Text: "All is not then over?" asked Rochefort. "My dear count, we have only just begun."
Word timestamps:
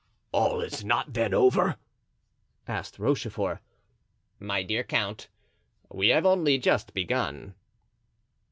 "All 0.31 0.61
is 0.61 0.83
not 0.83 1.13
then 1.13 1.31
over?" 1.31 1.75
asked 2.67 2.97
Rochefort. 2.97 3.59
"My 4.39 4.63
dear 4.63 4.83
count, 4.83 5.27
we 5.91 6.07
have 6.07 6.25
only 6.25 6.57
just 6.57 6.95
begun." 6.95 7.53